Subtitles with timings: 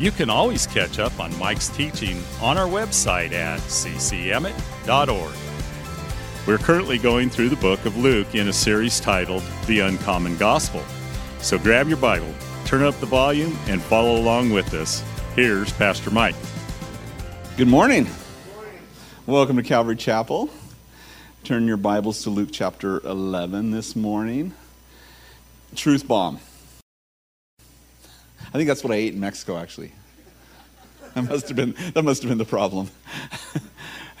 [0.00, 5.34] you can always catch up on Mike's teaching on our website at ccemmett.org.
[6.46, 10.82] We're currently going through the book of Luke in a series titled The Uncommon Gospel.
[11.40, 12.32] So grab your Bible,
[12.64, 15.04] turn up the volume, and follow along with us.
[15.36, 16.34] Here's Pastor Mike.
[17.58, 18.06] Good morning.
[19.26, 20.48] Welcome to Calvary Chapel.
[21.44, 24.54] Turn your Bibles to Luke chapter 11 this morning.
[25.74, 26.40] Truth bomb.
[28.52, 29.92] I think that's what I ate in Mexico, actually.
[31.14, 32.90] That must have been, that must have been the problem.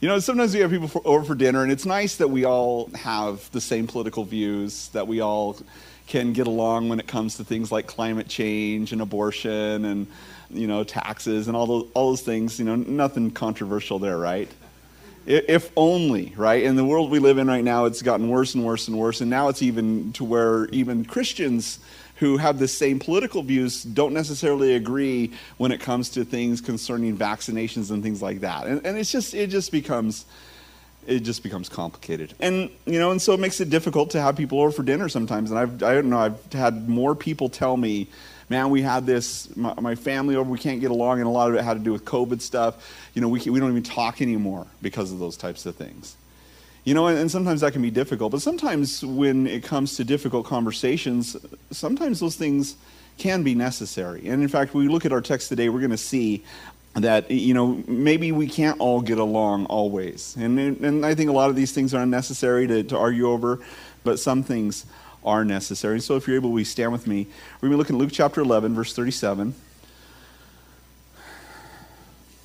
[0.00, 2.44] you know, sometimes we have people for, over for dinner, and it's nice that we
[2.44, 5.56] all have the same political views, that we all
[6.08, 10.08] can get along when it comes to things like climate change and abortion and,
[10.50, 12.58] you know, taxes and all those, all those things.
[12.58, 14.50] You know, nothing controversial there, right?
[15.26, 16.64] If only, right?
[16.64, 19.20] In the world we live in right now, it's gotten worse and worse and worse.
[19.20, 21.78] And now it's even to where even Christians
[22.20, 27.16] who have the same political views don't necessarily agree when it comes to things concerning
[27.16, 28.66] vaccinations and things like that.
[28.66, 30.26] And, and it's just, it just becomes,
[31.06, 32.34] it just becomes complicated.
[32.38, 35.08] And, you know, and so it makes it difficult to have people over for dinner
[35.08, 35.50] sometimes.
[35.50, 38.06] And I've, I don't know, I've had more people tell me,
[38.50, 41.48] man, we had this, my, my, family over, we can't get along, and a lot
[41.48, 42.86] of it had to do with COVID stuff.
[43.14, 46.16] You know, we, we don't even talk anymore because of those types of things.
[46.84, 50.46] You know, and, sometimes that can be difficult, but sometimes when it comes to difficult
[50.46, 51.36] conversations,
[51.70, 52.76] sometimes those things
[53.18, 54.26] can be necessary.
[54.28, 56.42] And in fact, we look at our text today, we're going to see
[56.94, 60.36] that you know maybe we can't all get along always.
[60.36, 63.60] And, and i think a lot of these things are unnecessary to, to argue over
[64.02, 64.86] but some things
[65.22, 66.00] are necessary.
[66.00, 67.26] So if you're able we stand with me.
[67.60, 69.54] We're going to looking at luke chapter 11 verse 37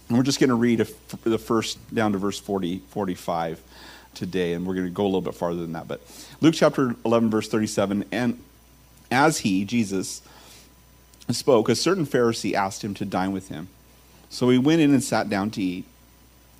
[0.08, 0.86] and we're just going to read
[1.24, 3.62] the first down to verse 40 45
[4.16, 5.88] today, and we're going to go a little bit farther than that.
[5.88, 6.02] But
[6.42, 8.42] Luke chapter 11, verse 37 And
[9.12, 10.22] as he, Jesus,
[11.30, 13.68] spoke, a certain Pharisee asked him to dine with him.
[14.30, 15.86] So he went in and sat down to eat.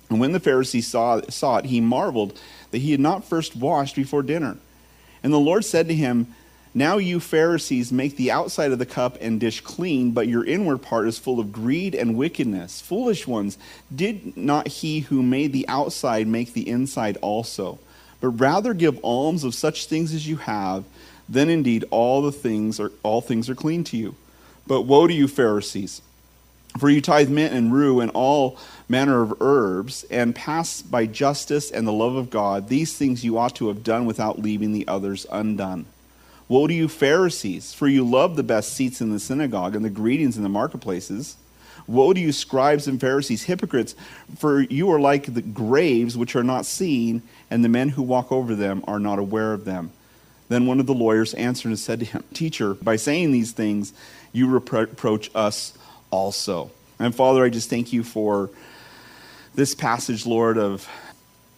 [0.08, 2.38] And when the Pharisee saw, saw it, he marveled
[2.70, 4.56] that he had not first washed before dinner.
[5.22, 6.34] And the Lord said to him,
[6.76, 10.82] now you Pharisees make the outside of the cup and dish clean, but your inward
[10.82, 12.82] part is full of greed and wickedness.
[12.82, 13.56] Foolish ones,
[13.94, 17.78] did not he who made the outside make the inside also?
[18.20, 20.84] But rather give alms of such things as you have,
[21.30, 24.14] then indeed all the things are all things are clean to you.
[24.66, 26.02] But woe to you Pharisees,
[26.78, 31.70] for you tithe mint and rue and all manner of herbs, and pass by justice
[31.70, 32.68] and the love of God.
[32.68, 35.86] These things you ought to have done without leaving the others undone.
[36.48, 39.90] Woe to you, Pharisees, for you love the best seats in the synagogue and the
[39.90, 41.36] greetings in the marketplaces.
[41.88, 43.94] Woe to you, scribes and Pharisees, hypocrites,
[44.38, 48.30] for you are like the graves which are not seen, and the men who walk
[48.30, 49.90] over them are not aware of them.
[50.48, 53.92] Then one of the lawyers answered and said to him, Teacher, by saying these things,
[54.32, 55.76] you reproach us
[56.10, 56.70] also.
[56.98, 58.50] And Father, I just thank you for
[59.54, 60.88] this passage, Lord, of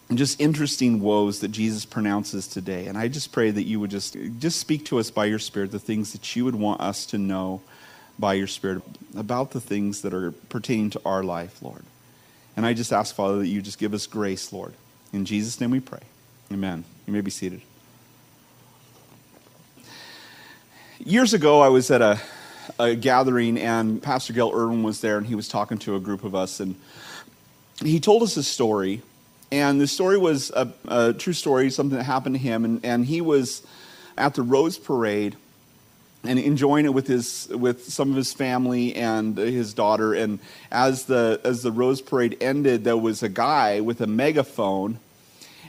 [0.08, 2.86] and just interesting woes that Jesus pronounces today.
[2.86, 5.70] And I just pray that you would just just speak to us by your spirit
[5.70, 7.60] the things that you would want us to know
[8.18, 8.82] by your spirit
[9.16, 11.84] about the things that are pertaining to our life, Lord.
[12.56, 14.74] And I just ask, Father, that you just give us grace, Lord.
[15.12, 16.00] In Jesus' name we pray.
[16.50, 16.84] Amen.
[17.06, 17.60] You may be seated.
[20.98, 22.20] Years ago, I was at a,
[22.78, 26.24] a gathering, and Pastor Gayle Erwin was there, and he was talking to a group
[26.24, 26.74] of us, and
[27.80, 29.02] he told us a story
[29.50, 32.64] and the story was a, a, true story, something that happened to him.
[32.64, 33.62] And, and he was
[34.16, 35.36] at the Rose Parade
[36.25, 40.12] and enjoying it with his with some of his family and his daughter.
[40.14, 40.41] And
[40.71, 44.98] as the as the Rose Parade ended, there was a guy with a megaphone,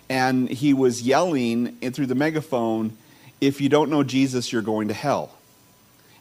[0.10, 2.98] and he was yelling through the megaphone,
[3.40, 5.39] "If you don't know Jesus, you're going to hell."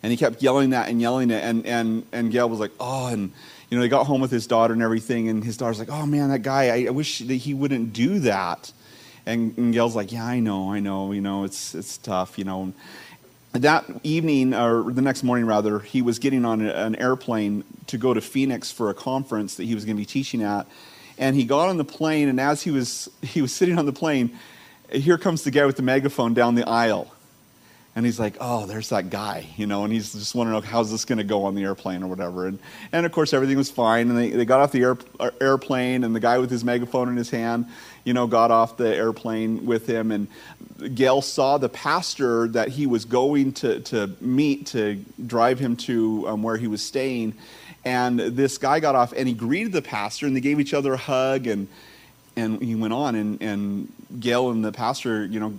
[0.02, 3.08] And he kept yelling that and yelling it, and and and Gayle was like, "Oh,"
[3.08, 3.32] and
[3.70, 6.06] you know, he got home with his daughter and everything, and his daughter's like, oh
[6.06, 8.72] man, that guy, I, I wish that he wouldn't do that.
[9.26, 12.44] And, and Gayle's like, yeah, I know, I know, you know, it's, it's tough, you
[12.44, 12.72] know.
[13.52, 18.14] that evening, or the next morning rather, he was getting on an airplane to go
[18.14, 20.66] to Phoenix for a conference that he was going to be teaching at.
[21.18, 23.92] And he got on the plane, and as he was, he was sitting on the
[23.92, 24.38] plane,
[24.90, 27.12] here comes the guy with the megaphone down the aisle.
[27.98, 31.04] And he's like, oh, there's that guy, you know, and he's just wondering, how's this
[31.04, 32.46] going to go on the airplane or whatever.
[32.46, 32.60] And,
[32.92, 34.08] and of course, everything was fine.
[34.08, 37.08] And they, they got off the air, uh, airplane, and the guy with his megaphone
[37.08, 37.66] in his hand,
[38.04, 40.12] you know, got off the airplane with him.
[40.12, 40.28] And
[40.94, 46.28] Gayle saw the pastor that he was going to, to meet to drive him to
[46.28, 47.34] um, where he was staying.
[47.84, 50.94] And this guy got off and he greeted the pastor, and they gave each other
[50.94, 51.48] a hug.
[51.48, 51.66] And
[52.38, 55.52] and he went on and, and gayle and the pastor you know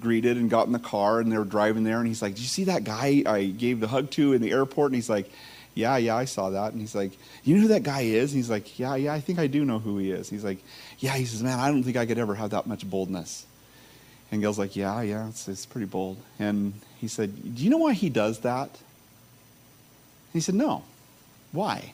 [0.00, 2.40] greeted and got in the car and they were driving there and he's like did
[2.40, 4.90] you see that guy i gave the hug to in the airport?
[4.90, 5.30] And he's like
[5.74, 6.72] yeah yeah i saw that.
[6.72, 7.12] And he's like
[7.44, 8.32] you know who that guy is?
[8.32, 10.28] And he's like yeah yeah i think i do know who he is.
[10.28, 10.58] He's like
[10.98, 13.46] yeah he says man i don't think i could ever have that much boldness.
[14.30, 16.18] And gayle's like yeah yeah it's, it's pretty bold.
[16.38, 18.68] And he said do you know why he does that?
[18.68, 18.80] And
[20.32, 20.82] he said no
[21.52, 21.92] why?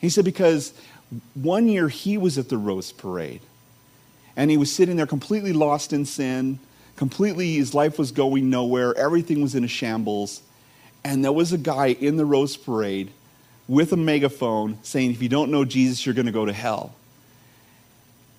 [0.00, 0.72] He said because
[1.34, 3.40] one year he was at the Rose Parade
[4.36, 6.58] and he was sitting there completely lost in sin,
[6.96, 10.42] completely, his life was going nowhere, everything was in a shambles.
[11.04, 13.10] And there was a guy in the Rose Parade
[13.68, 16.94] with a megaphone saying, If you don't know Jesus, you're going to go to hell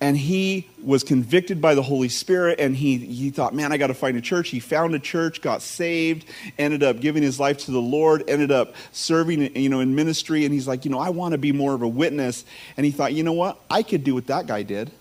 [0.00, 3.88] and he was convicted by the Holy Spirit and he, he thought, man, I got
[3.88, 4.48] to find a church.
[4.50, 6.24] He found a church, got saved,
[6.56, 10.44] ended up giving his life to the Lord, ended up serving you know, in ministry.
[10.44, 12.44] And he's like, you know, I want to be more of a witness.
[12.76, 13.58] And he thought, you know what?
[13.68, 14.92] I could do what that guy did.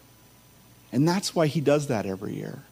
[0.92, 2.64] And that's why he does that every year.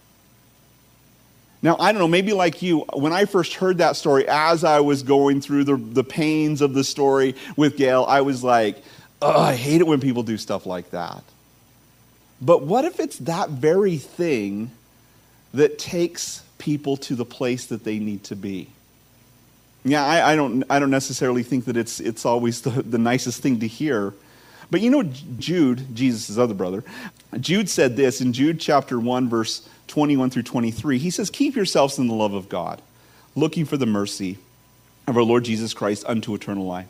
[1.61, 4.79] Now, I don't know, maybe like you, when I first heard that story, as I
[4.79, 8.83] was going through the, the pains of the story with Gayle, I was like,
[9.21, 11.23] I hate it when people do stuff like that.
[12.41, 14.71] But what if it's that very thing
[15.53, 18.69] that takes people to the place that they need to be?
[19.83, 23.41] Yeah, I, I don't, I don't necessarily think that it's, it's always the, the nicest
[23.41, 24.13] thing to hear.
[24.71, 26.83] But you know, Jude, Jesus' other brother,
[27.39, 30.97] Jude said this in Jude chapter 1, verse 21 through 23.
[30.97, 32.81] He says, Keep yourselves in the love of God,
[33.35, 34.39] looking for the mercy
[35.07, 36.87] of our Lord Jesus Christ unto eternal life.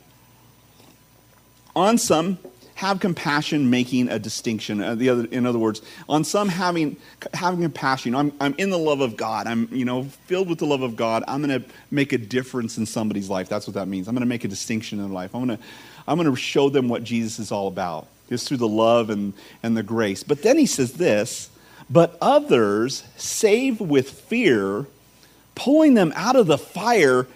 [1.74, 2.38] On some,
[2.76, 4.82] have compassion making a distinction.
[4.82, 6.96] Uh, the other, in other words, on some having,
[7.34, 9.46] having compassion, I'm, I'm in the love of God.
[9.46, 11.24] I'm you know, filled with the love of God.
[11.26, 13.48] I'm going to make a difference in somebody's life.
[13.48, 14.08] That's what that means.
[14.08, 15.34] I'm going to make a distinction in life.
[15.34, 15.64] I'm going to
[16.08, 19.32] I'm going to show them what Jesus is all about, just through the love and,
[19.62, 20.22] and the grace.
[20.22, 21.50] But then he says this,
[21.90, 24.86] but others save with fear,
[25.54, 27.26] pulling them out of the fire,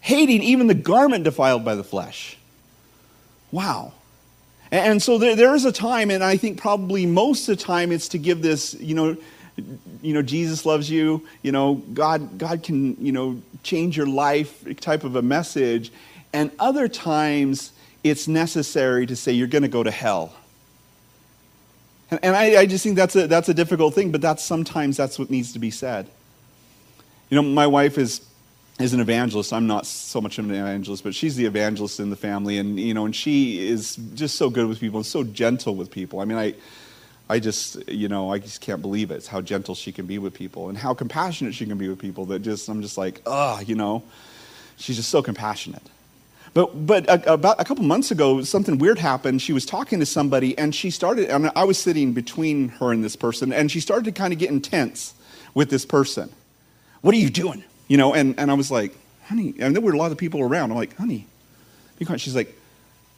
[0.00, 2.36] hating even the garment defiled by the flesh.
[3.50, 3.94] Wow.
[4.72, 7.90] And so there, there is a time, and I think probably most of the time
[7.90, 9.16] it's to give this, you know,
[10.00, 14.64] you know, Jesus loves you, you know, God, God can, you know, change your life
[14.80, 15.92] type of a message.
[16.32, 17.72] And other times
[18.04, 20.34] it's necessary to say you're going to go to hell.
[22.10, 24.96] And, and I, I just think that's a, that's a difficult thing, but that's sometimes
[24.96, 26.08] that's what needs to be said.
[27.28, 28.20] You know, my wife is
[28.80, 29.52] is an evangelist.
[29.52, 32.94] I'm not so much an evangelist, but she's the evangelist in the family, and you
[32.94, 36.20] know, and she is just so good with people and so gentle with people.
[36.20, 36.54] I mean, I,
[37.28, 39.14] I just, you know, I just can't believe it.
[39.14, 41.98] It's how gentle she can be with people and how compassionate she can be with
[41.98, 42.24] people.
[42.26, 44.02] That just, I'm just like, ah, you know,
[44.76, 45.82] she's just so compassionate.
[46.52, 49.40] But, but a, about a couple months ago, something weird happened.
[49.42, 51.30] She was talking to somebody, and she started.
[51.30, 54.32] I, mean, I was sitting between her and this person, and she started to kind
[54.32, 55.14] of get intense
[55.54, 56.30] with this person.
[57.02, 57.64] What are you doing?
[57.90, 60.40] You know, and, and I was like, honey, and there were a lot of people
[60.40, 60.70] around.
[60.70, 61.26] I'm like, honey,
[62.18, 62.56] she's like,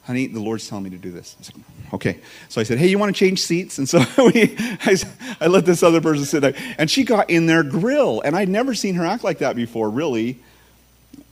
[0.05, 1.37] honey, the Lord's telling me to do this.
[1.37, 2.19] I was like, okay.
[2.49, 3.77] So I said, hey, you want to change seats?
[3.77, 4.97] And so we, I,
[5.43, 6.55] I, let this other person sit there.
[6.79, 8.23] And she got in their grill.
[8.23, 10.39] And I'd never seen her act like that before, really.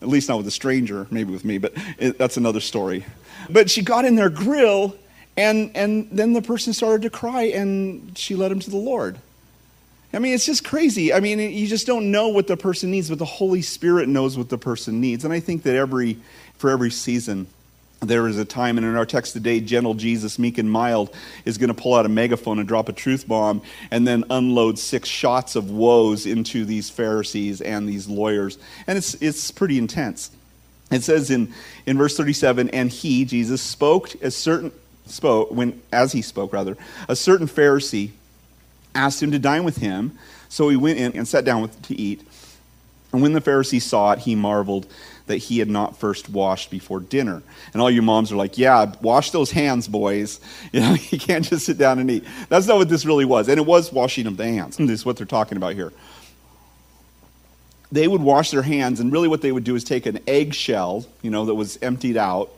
[0.02, 3.06] At least not with a stranger, maybe with me, but it, that's another story.
[3.48, 4.98] But she got in their grill,
[5.38, 9.16] and, and then the person started to cry, and she led him to the Lord.
[10.12, 11.12] I mean, it's just crazy.
[11.12, 14.36] I mean, you just don't know what the person needs, but the Holy Spirit knows
[14.36, 15.24] what the person needs.
[15.24, 16.18] And I think that every,
[16.58, 17.46] for every season,
[18.00, 21.14] there is a time, and in our text today, gentle Jesus, meek and mild,
[21.44, 24.78] is going to pull out a megaphone and drop a truth bomb and then unload
[24.78, 28.58] six shots of woes into these Pharisees and these lawyers.
[28.86, 30.30] And it's, it's pretty intense.
[30.90, 31.52] It says in,
[31.86, 34.72] in verse 37, and he, Jesus, spoke as certain
[35.06, 36.76] spoke when as he spoke rather,
[37.08, 38.10] a certain Pharisee
[38.94, 40.18] asked him to dine with him.
[40.48, 42.26] So he went in and sat down with, to eat.
[43.12, 44.86] And when the Pharisee saw it, he marveled
[45.26, 47.42] that he had not first washed before dinner.
[47.72, 50.40] And all you moms are like, yeah, wash those hands, boys.
[50.72, 52.24] You know, you can't just sit down and eat.
[52.48, 53.48] That's not what this really was.
[53.48, 54.76] And it was washing of the hands.
[54.76, 55.92] This is what they're talking about here.
[57.92, 61.06] They would wash their hands, and really what they would do is take an eggshell,
[61.22, 62.52] you know, that was emptied out,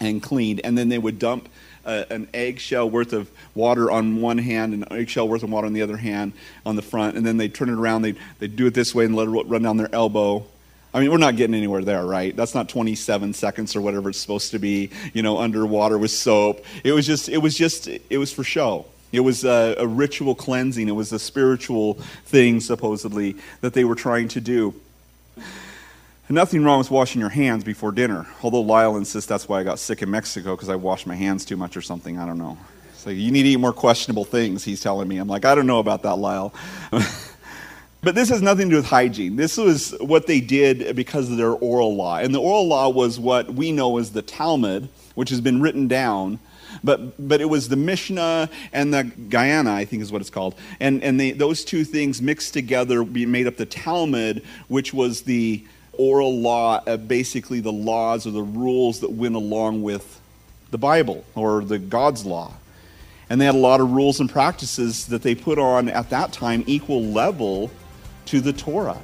[0.00, 1.48] and cleaned, and then they would dump
[1.84, 5.66] uh, an eggshell worth of water on one hand and an eggshell worth of water
[5.66, 6.32] on the other hand
[6.66, 8.02] on the front, and then they'd turn it around.
[8.02, 10.44] They'd, they'd do it this way and let it run down their elbow.
[10.92, 12.34] I mean, we're not getting anywhere there, right?
[12.34, 16.64] That's not 27 seconds or whatever it's supposed to be, you know, underwater with soap.
[16.84, 18.86] It was just, it was just, it was for show.
[19.12, 20.88] It was a, a ritual cleansing.
[20.88, 24.74] It was a spiritual thing, supposedly, that they were trying to do.
[26.28, 29.78] Nothing wrong with washing your hands before dinner, although Lyle insists that's why I got
[29.78, 32.18] sick in Mexico because I washed my hands too much or something.
[32.18, 32.58] I don't know.
[32.96, 35.18] So you need to eat more questionable things, he's telling me.
[35.18, 36.52] I'm like, I don't know about that, Lyle.
[36.90, 39.36] but this has nothing to do with hygiene.
[39.36, 42.18] This was what they did because of their oral law.
[42.18, 45.86] And the oral law was what we know as the Talmud, which has been written
[45.86, 46.40] down.
[46.82, 50.56] But, but it was the Mishnah and the Gemara, I think is what it's called.
[50.80, 55.64] And, and they, those two things mixed together made up the Talmud, which was the
[55.98, 60.20] oral law, uh, basically the laws or the rules that went along with
[60.70, 62.52] the Bible or the God's law.
[63.28, 66.32] And they had a lot of rules and practices that they put on at that
[66.32, 67.70] time equal level
[68.26, 69.00] to the Torah.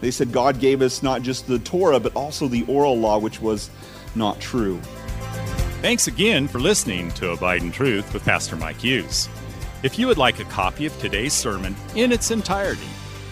[0.00, 3.40] They said God gave us not just the Torah, but also the oral law, which
[3.40, 3.70] was
[4.14, 4.80] not true.
[5.80, 9.28] Thanks again for listening to Abide in Truth with Pastor Mike Hughes.
[9.82, 12.88] If you would like a copy of today's sermon in its entirety,